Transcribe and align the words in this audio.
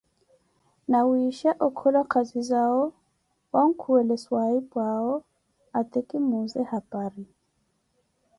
nawisha 0.89 1.51
okhola 1.67 2.01
khazizao 2.11 2.81
wankhuwele 3.53 4.15
swaahipu 4.23 4.77
awo 4.93 5.13
ate 5.79 5.99
kimuuze 6.07 6.61
hapari. 6.71 7.23